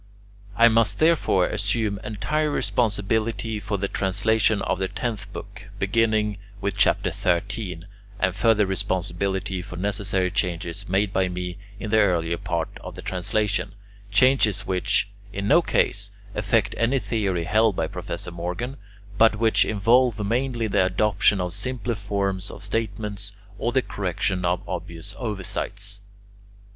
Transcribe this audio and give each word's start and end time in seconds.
I 0.55 0.67
must, 0.67 0.97
therefore, 0.97 1.45
assume 1.45 1.99
entire 2.03 2.49
responsibility 2.49 3.59
for 3.59 3.77
the 3.77 3.87
translation 3.87 4.63
of 4.63 4.79
the 4.79 4.87
tenth 4.87 5.31
book, 5.31 5.65
beginning 5.77 6.39
with 6.59 6.75
chapter 6.75 7.11
thirteen, 7.11 7.85
and 8.19 8.33
further 8.35 8.65
responsibility 8.65 9.61
for 9.61 9.75
necessary 9.75 10.31
changes 10.31 10.89
made 10.89 11.13
by 11.13 11.27
me 11.29 11.59
in 11.79 11.91
the 11.91 11.99
earlier 11.99 12.39
part 12.39 12.79
of 12.83 12.95
the 12.95 13.03
translation, 13.03 13.75
changes 14.09 14.65
which, 14.65 15.07
in 15.31 15.47
no 15.47 15.61
case, 15.61 16.09
affect 16.33 16.73
any 16.79 16.97
theory 16.97 17.43
held 17.43 17.75
by 17.75 17.85
Professor 17.85 18.31
Morgan, 18.31 18.77
but 19.19 19.35
which 19.35 19.65
involve 19.65 20.17
mainly 20.25 20.65
the 20.65 20.83
adoption 20.83 21.39
of 21.39 21.53
simpler 21.53 21.93
forms 21.93 22.49
of 22.49 22.63
statement, 22.63 23.33
or 23.59 23.71
the 23.71 23.83
correction 23.83 24.45
of 24.45 24.67
obvious 24.67 25.13
oversights. 25.19 26.01